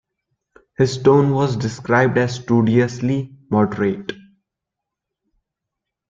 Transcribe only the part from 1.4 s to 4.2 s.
described as studiously moderate.